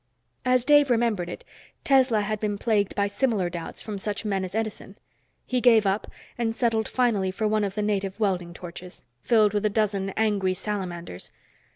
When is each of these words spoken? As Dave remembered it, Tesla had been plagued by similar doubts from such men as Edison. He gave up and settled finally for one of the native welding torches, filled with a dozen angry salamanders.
As 0.45 0.65
Dave 0.65 0.89
remembered 0.89 1.29
it, 1.29 1.45
Tesla 1.83 2.21
had 2.21 2.39
been 2.39 2.57
plagued 2.57 2.95
by 2.95 3.05
similar 3.05 3.51
doubts 3.51 3.83
from 3.83 3.99
such 3.99 4.25
men 4.25 4.43
as 4.43 4.55
Edison. 4.55 4.97
He 5.45 5.61
gave 5.61 5.85
up 5.85 6.09
and 6.39 6.55
settled 6.55 6.87
finally 6.87 7.29
for 7.29 7.47
one 7.47 7.63
of 7.63 7.75
the 7.75 7.83
native 7.83 8.19
welding 8.19 8.51
torches, 8.55 9.05
filled 9.21 9.53
with 9.53 9.63
a 9.63 9.69
dozen 9.69 10.09
angry 10.17 10.55
salamanders. 10.55 11.29